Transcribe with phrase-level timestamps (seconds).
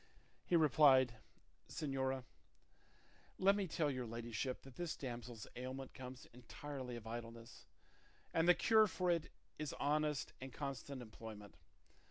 [0.43, 1.17] He replied,
[1.69, 2.23] "Señora,
[3.37, 7.67] let me tell your ladyship that this damsel's ailment comes entirely of idleness,
[8.33, 9.29] and the cure for it
[9.59, 11.55] is honest and constant employment.